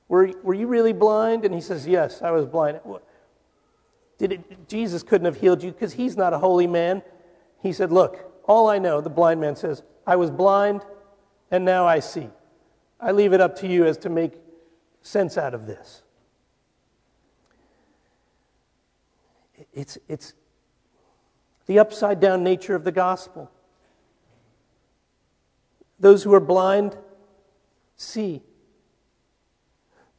Were, 0.08 0.32
were 0.42 0.54
you 0.54 0.66
really 0.66 0.92
blind? 0.92 1.44
And 1.44 1.54
he 1.54 1.60
says, 1.60 1.86
Yes, 1.86 2.22
I 2.22 2.30
was 2.30 2.46
blind. 2.46 2.80
Did 4.18 4.32
it, 4.32 4.68
Jesus 4.68 5.02
couldn't 5.02 5.26
have 5.26 5.36
healed 5.36 5.62
you 5.62 5.70
because 5.70 5.92
he's 5.92 6.16
not 6.16 6.32
a 6.32 6.38
holy 6.38 6.66
man. 6.66 7.02
He 7.62 7.72
said, 7.72 7.92
Look, 7.92 8.32
all 8.46 8.68
I 8.68 8.78
know, 8.78 9.00
the 9.00 9.10
blind 9.10 9.40
man 9.40 9.54
says, 9.54 9.82
I 10.06 10.16
was 10.16 10.30
blind 10.30 10.82
and 11.50 11.64
now 11.64 11.86
I 11.86 12.00
see. 12.00 12.28
I 13.00 13.12
leave 13.12 13.32
it 13.32 13.40
up 13.40 13.56
to 13.60 13.68
you 13.68 13.84
as 13.86 13.98
to 13.98 14.08
make 14.08 14.32
sense 15.04 15.38
out 15.38 15.54
of 15.54 15.66
this. 15.66 16.02
It's, 19.72 19.98
it's 20.08 20.34
the 21.66 21.78
upside 21.78 22.18
down 22.18 22.42
nature 22.42 22.74
of 22.74 22.82
the 22.84 22.92
gospel. 22.92 23.50
Those 26.00 26.24
who 26.24 26.34
are 26.34 26.40
blind 26.40 26.96
see. 27.96 28.42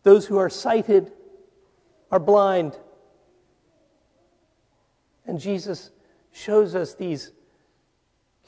Those 0.04 0.28
who 0.28 0.38
are 0.38 0.50
sighted 0.50 1.12
are 2.12 2.20
blind. 2.20 2.78
And 5.26 5.40
Jesus 5.40 5.92
shows 6.32 6.76
us 6.76 6.94
these 6.94 7.32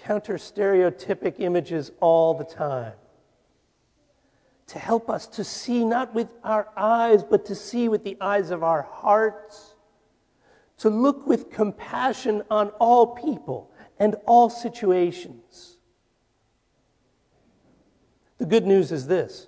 counter 0.04 0.36
stereotypic 0.36 1.40
images 1.40 1.92
all 2.00 2.36
the 2.36 2.46
time 2.46 2.94
to 4.68 4.80
help 4.80 5.10
us 5.10 5.28
to 5.28 5.44
see 5.44 5.86
not 5.86 6.14
with 6.14 6.28
our 6.44 6.68
eyes, 6.76 7.24
but 7.24 7.46
to 7.46 7.56
see 7.56 7.88
with 7.88 8.04
the 8.04 8.18
eyes 8.20 8.52
of 8.52 8.64
our 8.64 8.82
hearts, 8.82 9.76
to 10.80 10.90
look 10.90 11.26
with 11.26 11.50
compassion 11.50 12.44
on 12.52 12.70
all 12.80 13.08
people 13.16 13.72
and 13.98 14.16
all 14.26 14.50
situations. 14.50 15.78
The 18.38 18.46
good 18.46 18.68
news 18.68 18.92
is 18.92 19.08
this 19.08 19.48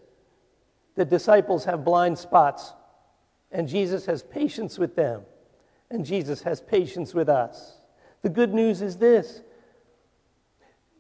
the 0.96 1.06
disciples 1.06 1.66
have 1.66 1.86
blind 1.86 2.18
spots, 2.18 2.74
and 3.52 3.68
Jesus 3.68 4.06
has 4.06 4.24
patience 4.24 4.80
with 4.80 4.96
them, 4.96 5.22
and 5.92 6.06
Jesus 6.06 6.42
has 6.44 6.62
patience 6.62 7.14
with 7.14 7.30
us. 7.30 7.78
The 8.22 8.30
good 8.30 8.54
news 8.54 8.82
is 8.82 8.98
this 8.98 9.42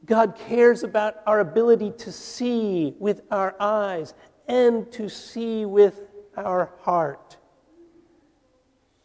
God 0.06 0.36
cares 0.48 0.84
about 0.84 1.18
our 1.27 1.39
ability 1.39 1.91
to 2.00 2.12
see 2.12 2.96
with 3.00 3.22
our 3.32 3.56
eyes 3.60 4.13
and 4.48 4.91
to 4.94 5.10
see 5.10 5.65
with 5.65 6.01
our 6.36 6.72
heart. 6.82 7.38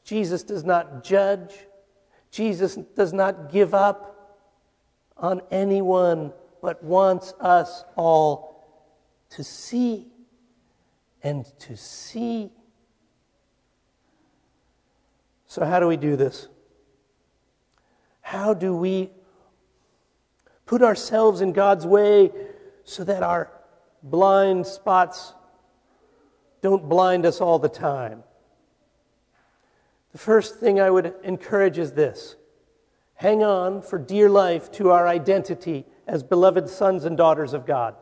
Jesus 0.04 0.42
does 0.42 0.64
not 0.64 1.04
judge. 1.04 1.54
Jesus 2.30 2.76
does 2.96 3.12
not 3.12 3.50
give 3.50 3.74
up 3.74 4.14
on 5.16 5.40
anyone, 5.50 6.32
but 6.62 6.82
wants 6.82 7.34
us 7.40 7.84
all 7.96 8.54
to 9.30 9.44
see 9.44 10.08
and 11.22 11.44
to 11.60 11.76
see. 11.76 12.50
So, 15.46 15.64
how 15.64 15.80
do 15.80 15.86
we 15.86 15.96
do 15.96 16.16
this? 16.16 16.48
How 18.20 18.54
do 18.54 18.74
we 18.76 19.10
put 20.66 20.83
ourselves 20.83 21.40
in 21.40 21.52
God's 21.52 21.87
way 21.87 22.30
so 22.85 23.04
that 23.04 23.23
our 23.23 23.50
blind 24.02 24.66
spots 24.66 25.35
don't 26.62 26.88
blind 26.88 27.26
us 27.26 27.40
all 27.40 27.59
the 27.59 27.68
time? 27.68 28.23
The 30.12 30.18
first 30.18 30.61
thing 30.61 30.80
I 30.80 30.90
would 30.90 31.14
encourage 31.25 31.78
is 31.78 31.92
this 31.92 32.37
hang 33.16 33.42
on 33.42 33.83
for 33.83 33.99
dear 33.99 34.28
life 34.28 34.71
to 34.73 34.90
our 34.90 35.09
identity 35.09 35.85
as 36.06 36.23
beloved 36.23 36.68
sons 36.68 37.04
and 37.04 37.16
daughters 37.16 37.52
of 37.52 37.66
God. 37.66 37.94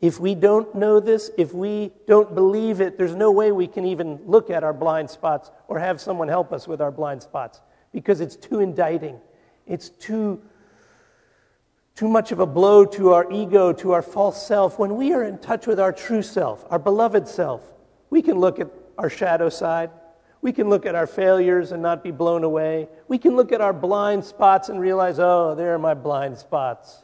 If 0.00 0.20
we 0.20 0.34
don't 0.34 0.74
know 0.74 1.00
this, 1.00 1.30
if 1.38 1.54
we 1.54 1.90
don't 2.06 2.34
believe 2.34 2.80
it, 2.80 2.98
there's 2.98 3.14
no 3.14 3.30
way 3.30 3.50
we 3.50 3.66
can 3.66 3.86
even 3.86 4.20
look 4.26 4.50
at 4.50 4.62
our 4.62 4.74
blind 4.74 5.08
spots 5.08 5.50
or 5.68 5.78
have 5.78 6.00
someone 6.00 6.28
help 6.28 6.52
us 6.52 6.68
with 6.68 6.80
our 6.80 6.90
blind 6.90 7.22
spots 7.22 7.62
because 7.92 8.20
it's 8.20 8.36
too 8.36 8.60
indicting. 8.60 9.18
It's 9.66 9.88
too, 9.88 10.42
too 11.96 12.08
much 12.08 12.30
of 12.30 12.40
a 12.40 12.46
blow 12.46 12.84
to 12.84 13.14
our 13.14 13.30
ego, 13.32 13.72
to 13.72 13.92
our 13.92 14.02
false 14.02 14.46
self. 14.46 14.78
When 14.78 14.96
we 14.96 15.14
are 15.14 15.24
in 15.24 15.38
touch 15.38 15.66
with 15.66 15.80
our 15.80 15.92
true 15.92 16.20
self, 16.20 16.64
our 16.68 16.78
beloved 16.78 17.26
self, 17.26 17.72
we 18.10 18.20
can 18.20 18.38
look 18.38 18.60
at 18.60 18.68
our 18.98 19.08
shadow 19.08 19.48
side. 19.48 19.90
We 20.42 20.52
can 20.52 20.68
look 20.68 20.84
at 20.84 20.94
our 20.94 21.06
failures 21.06 21.72
and 21.72 21.82
not 21.82 22.04
be 22.04 22.10
blown 22.10 22.44
away. 22.44 22.88
We 23.08 23.16
can 23.16 23.34
look 23.34 23.50
at 23.50 23.62
our 23.62 23.72
blind 23.72 24.24
spots 24.24 24.68
and 24.68 24.78
realize, 24.78 25.18
oh, 25.18 25.54
there 25.54 25.74
are 25.74 25.78
my 25.78 25.94
blind 25.94 26.36
spots. 26.36 27.02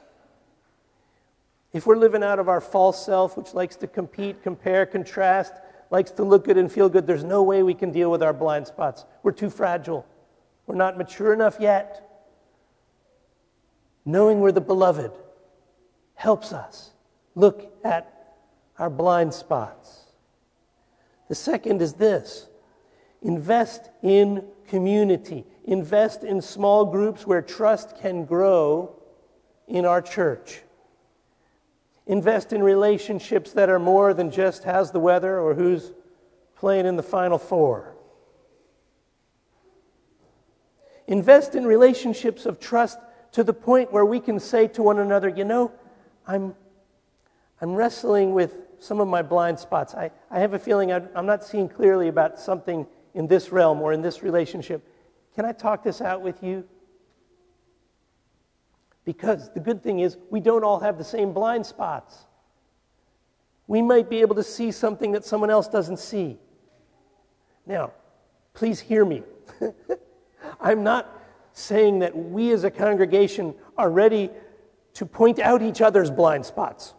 If 1.72 1.86
we're 1.86 1.96
living 1.96 2.22
out 2.22 2.38
of 2.38 2.50
our 2.50 2.60
false 2.60 3.04
self, 3.04 3.38
which 3.38 3.54
likes 3.54 3.76
to 3.76 3.86
compete, 3.86 4.42
compare, 4.42 4.84
contrast, 4.84 5.54
likes 5.90 6.10
to 6.12 6.22
look 6.22 6.44
good 6.44 6.58
and 6.58 6.70
feel 6.70 6.90
good, 6.90 7.06
there's 7.06 7.24
no 7.24 7.42
way 7.42 7.62
we 7.62 7.74
can 7.74 7.92
deal 7.92 8.10
with 8.10 8.22
our 8.22 8.34
blind 8.34 8.66
spots. 8.66 9.06
We're 9.22 9.32
too 9.32 9.48
fragile. 9.48 10.06
We're 10.66 10.74
not 10.74 10.98
mature 10.98 11.32
enough 11.32 11.56
yet. 11.58 12.11
Knowing 14.04 14.40
we're 14.40 14.52
the 14.52 14.60
beloved 14.60 15.12
helps 16.14 16.52
us 16.52 16.90
look 17.34 17.72
at 17.84 18.36
our 18.78 18.90
blind 18.90 19.32
spots. 19.32 20.00
The 21.28 21.34
second 21.34 21.80
is 21.80 21.94
this 21.94 22.48
invest 23.22 23.90
in 24.02 24.44
community, 24.66 25.44
invest 25.64 26.24
in 26.24 26.40
small 26.40 26.84
groups 26.84 27.26
where 27.26 27.42
trust 27.42 27.96
can 28.00 28.24
grow 28.24 28.96
in 29.68 29.84
our 29.84 30.02
church. 30.02 30.62
Invest 32.06 32.52
in 32.52 32.62
relationships 32.62 33.52
that 33.52 33.68
are 33.68 33.78
more 33.78 34.12
than 34.12 34.30
just 34.30 34.64
how's 34.64 34.90
the 34.90 34.98
weather 34.98 35.38
or 35.38 35.54
who's 35.54 35.92
playing 36.56 36.86
in 36.86 36.96
the 36.96 37.02
Final 37.02 37.38
Four. 37.38 37.94
Invest 41.06 41.54
in 41.54 41.64
relationships 41.64 42.44
of 42.44 42.58
trust 42.58 42.98
to 43.32 43.42
the 43.42 43.52
point 43.52 43.92
where 43.92 44.04
we 44.04 44.20
can 44.20 44.38
say 44.38 44.68
to 44.68 44.82
one 44.82 44.98
another, 44.98 45.28
you 45.28 45.44
know, 45.44 45.72
I'm, 46.26 46.54
I'm 47.60 47.74
wrestling 47.74 48.34
with 48.34 48.54
some 48.78 49.00
of 49.00 49.08
my 49.08 49.22
blind 49.22 49.58
spots. 49.58 49.94
I, 49.94 50.10
I 50.30 50.40
have 50.40 50.54
a 50.54 50.58
feeling 50.58 50.92
I'm 50.92 51.26
not 51.26 51.44
seeing 51.44 51.68
clearly 51.68 52.08
about 52.08 52.38
something 52.38 52.86
in 53.14 53.26
this 53.26 53.50
realm 53.50 53.80
or 53.80 53.92
in 53.92 54.02
this 54.02 54.22
relationship. 54.22 54.86
Can 55.34 55.44
I 55.44 55.52
talk 55.52 55.82
this 55.82 56.00
out 56.00 56.20
with 56.20 56.42
you? 56.42 56.64
Because 59.04 59.52
the 59.52 59.60
good 59.60 59.82
thing 59.82 60.00
is, 60.00 60.16
we 60.30 60.40
don't 60.40 60.62
all 60.62 60.80
have 60.80 60.98
the 60.98 61.04
same 61.04 61.32
blind 61.32 61.66
spots. 61.66 62.26
We 63.66 63.82
might 63.82 64.10
be 64.10 64.20
able 64.20 64.34
to 64.36 64.42
see 64.42 64.70
something 64.70 65.12
that 65.12 65.24
someone 65.24 65.50
else 65.50 65.68
doesn't 65.68 65.98
see. 65.98 66.38
Now, 67.66 67.92
please 68.54 68.80
hear 68.80 69.04
me. 69.04 69.22
I'm 70.60 70.82
not 70.82 71.21
saying 71.52 72.00
that 72.00 72.16
we 72.16 72.52
as 72.52 72.64
a 72.64 72.70
congregation 72.70 73.54
are 73.76 73.90
ready 73.90 74.30
to 74.94 75.06
point 75.06 75.38
out 75.38 75.62
each 75.62 75.80
other's 75.80 76.10
blind 76.10 76.46
spots. 76.46 76.94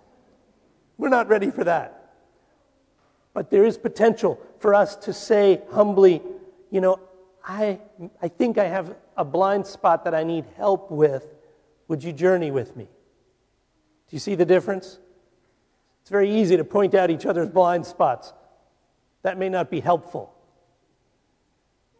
We're 0.97 1.09
not 1.09 1.27
ready 1.27 1.51
for 1.51 1.63
that. 1.63 2.13
But 3.33 3.49
there 3.49 3.65
is 3.65 3.77
potential 3.77 4.39
for 4.59 4.75
us 4.75 4.95
to 4.97 5.13
say 5.13 5.61
humbly, 5.71 6.21
you 6.69 6.81
know, 6.81 6.99
I, 7.45 7.79
I 8.21 8.27
think 8.27 8.57
I 8.57 8.65
have 8.65 8.95
a 9.17 9.25
blind 9.25 9.67
spot 9.67 10.05
that 10.05 10.15
I 10.15 10.23
need 10.23 10.45
help 10.55 10.89
with. 10.91 11.35
Would 11.87 12.03
you 12.03 12.13
journey 12.13 12.51
with 12.51 12.75
me? 12.75 12.85
Do 12.85 14.15
you 14.15 14.19
see 14.19 14.35
the 14.35 14.45
difference? 14.45 14.99
It's 16.01 16.09
very 16.09 16.29
easy 16.29 16.57
to 16.57 16.63
point 16.63 16.93
out 16.93 17.09
each 17.09 17.25
other's 17.25 17.49
blind 17.49 17.85
spots. 17.85 18.33
That 19.23 19.37
may 19.37 19.49
not 19.49 19.69
be 19.69 19.79
helpful. 19.79 20.32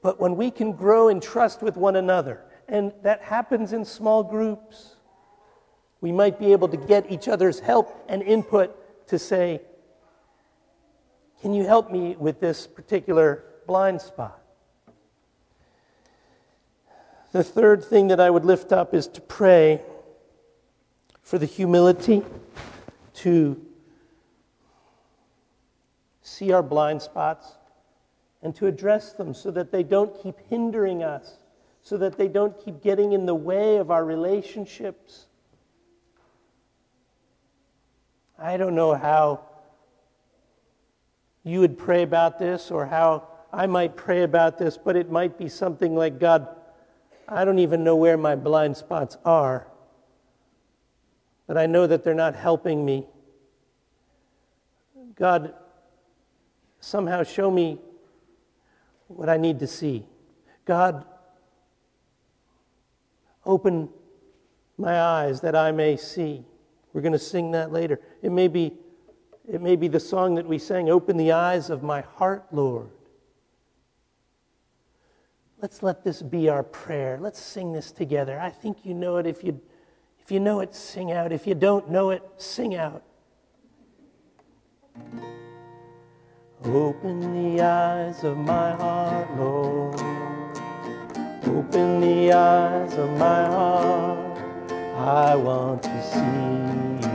But 0.03 0.19
when 0.19 0.35
we 0.35 0.51
can 0.51 0.73
grow 0.73 1.07
in 1.07 1.21
trust 1.21 1.63
with 1.63 1.77
one 1.77 1.95
another, 1.95 2.41
and 2.67 2.91
that 3.01 3.21
happens 3.21 3.71
in 3.71 3.85
small 3.85 4.21
groups, 4.21 4.97
we 6.01 6.11
might 6.11 6.37
be 6.37 6.51
able 6.51 6.67
to 6.67 6.77
get 6.77 7.09
each 7.09 7.29
other's 7.29 7.61
help 7.61 8.05
and 8.09 8.21
input 8.21 9.07
to 9.07 9.17
say, 9.17 9.61
Can 11.41 11.53
you 11.53 11.63
help 11.65 11.89
me 11.89 12.17
with 12.19 12.41
this 12.41 12.67
particular 12.67 13.45
blind 13.65 14.01
spot? 14.01 14.41
The 17.31 17.43
third 17.43 17.83
thing 17.83 18.09
that 18.09 18.19
I 18.19 18.29
would 18.29 18.43
lift 18.43 18.73
up 18.73 18.93
is 18.93 19.07
to 19.07 19.21
pray 19.21 19.81
for 21.21 21.37
the 21.37 21.45
humility 21.45 22.23
to 23.15 23.65
see 26.21 26.51
our 26.51 26.61
blind 26.61 27.01
spots 27.01 27.55
and 28.43 28.53
to 28.55 28.67
address 28.67 29.13
them 29.13 29.33
so 29.33 29.49
that 29.51 29.71
they 29.71 29.81
don't 29.81 30.21
keep 30.21 30.35
hindering 30.49 31.01
us, 31.01 31.37
so 31.81 31.97
that 31.97 32.17
they 32.17 32.27
don't 32.27 32.63
keep 32.63 32.83
getting 32.83 33.13
in 33.13 33.25
the 33.25 33.35
way 33.35 33.77
of 33.77 33.89
our 33.89 34.05
relationships. 34.05 35.25
I 38.37 38.57
don't 38.57 38.75
know 38.75 38.93
how 38.93 39.45
you 41.43 41.61
would 41.61 41.77
pray 41.77 42.03
about 42.03 42.37
this 42.37 42.69
or 42.69 42.85
how 42.85 43.27
I 43.51 43.65
might 43.65 43.95
pray 43.95 44.23
about 44.23 44.57
this, 44.57 44.77
but 44.77 44.95
it 44.95 45.09
might 45.09 45.37
be 45.37 45.47
something 45.47 45.95
like 45.95 46.19
God 46.19 46.47
I 47.27 47.45
don't 47.45 47.59
even 47.59 47.83
know 47.83 47.95
where 47.95 48.17
my 48.17 48.35
blind 48.35 48.75
spots 48.75 49.17
are, 49.23 49.67
but 51.47 51.57
I 51.57 51.65
know 51.65 51.87
that 51.87 52.03
they're 52.03 52.13
not 52.13 52.35
helping 52.35 52.83
me. 52.83 53.07
God, 55.15 55.53
somehow 56.79 57.23
show 57.23 57.49
me 57.49 57.79
what 59.07 59.29
I 59.29 59.37
need 59.37 59.59
to 59.59 59.67
see. 59.67 60.05
God, 60.65 61.05
open 63.45 63.89
my 64.77 64.99
eyes 64.99 65.41
that 65.41 65.55
I 65.55 65.71
may 65.71 65.97
see. 65.97 66.45
We're 66.93 67.01
going 67.01 67.13
to 67.13 67.19
sing 67.19 67.51
that 67.51 67.71
later. 67.71 67.99
It 68.21 68.31
may 68.31 68.47
be 68.47 68.73
it 69.47 69.61
may 69.61 69.75
be 69.75 69.87
the 69.87 69.99
song 69.99 70.35
that 70.35 70.47
we 70.47 70.57
sang, 70.57 70.89
Open 70.89 71.17
the 71.17 71.33
eyes 71.33 71.69
of 71.69 71.83
my 71.83 72.01
heart, 72.01 72.45
Lord. 72.51 72.89
Let's 75.61 75.83
let 75.83 76.03
this 76.03 76.21
be 76.21 76.49
our 76.49 76.63
prayer. 76.63 77.17
Let's 77.19 77.39
sing 77.39 77.73
this 77.73 77.91
together. 77.91 78.39
I 78.39 78.49
think 78.49 78.85
you 78.85 78.93
know 78.93 79.17
it. 79.17 79.27
If 79.27 79.43
you, 79.43 79.61
if 80.19 80.31
you 80.31 80.39
know 80.39 80.59
it, 80.59 80.75
sing 80.75 81.11
out. 81.11 81.31
If 81.31 81.47
you 81.47 81.55
don't 81.55 81.89
know 81.89 82.09
it, 82.09 82.23
sing 82.37 82.75
out. 82.75 83.03
Open 86.65 87.19
the 87.33 87.61
eyes 87.61 88.23
of 88.23 88.37
my 88.37 88.71
heart, 88.71 89.29
Lord. 89.37 89.99
Open 91.45 91.99
the 91.99 92.31
eyes 92.31 92.93
of 92.93 93.09
my 93.17 93.45
heart. 93.47 94.39
I 94.95 95.35
want 95.35 95.83
to 95.83 96.03
see 96.03 96.19
you. 97.03 97.09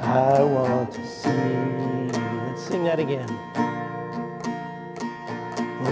I 0.00 0.42
want 0.42 0.92
to 0.92 1.06
see 1.06 1.28
you. 1.28 2.08
Let's 2.48 2.62
sing 2.62 2.84
that 2.84 2.98
again. 2.98 3.28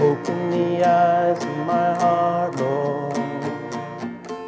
Open 0.01 0.49
the 0.49 0.83
eyes 0.83 1.43
of 1.43 1.57
my 1.67 1.93
heart, 1.93 2.55
Lord. 2.55 3.17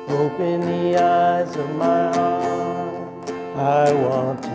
Open 0.09 0.61
the 0.61 0.99
eyes 0.99 1.55
of 1.55 1.75
my 1.75 2.11
heart. 2.15 3.31
I 3.55 3.93
want 3.93 4.41
to 4.43 4.54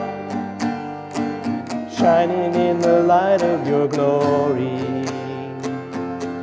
shining 2.01 2.55
in 2.55 2.79
the 2.79 3.03
light 3.03 3.43
of 3.43 3.67
your 3.67 3.87
glory. 3.87 5.05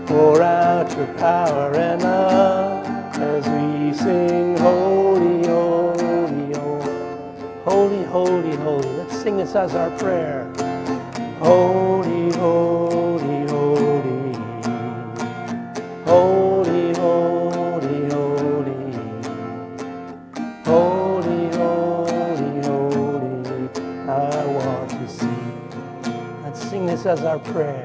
Pour 0.06 0.40
out 0.40 0.88
your 0.96 1.12
power 1.14 1.74
and 1.74 2.00
love 2.00 2.86
as 3.18 3.44
we 3.48 3.92
sing 3.92 4.56
holy, 4.58 5.44
holy, 5.48 6.54
holy, 6.54 6.84
holy, 7.64 8.04
holy, 8.04 8.56
holy. 8.58 8.88
Let's 8.98 9.20
sing 9.20 9.36
this 9.38 9.56
as 9.56 9.74
our 9.74 9.90
prayer. 9.98 10.44
Holy, 11.40 12.27
Pray. 27.44 27.52
prayer. 27.52 27.77